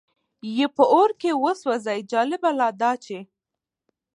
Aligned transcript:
یې 0.57 0.65
په 0.75 0.83
اور 0.93 1.09
کې 1.21 1.31
وسوځي، 1.43 1.99
جالبه 2.11 2.49
لا 2.59 2.69
دا 2.81 2.91
چې. 3.03 3.17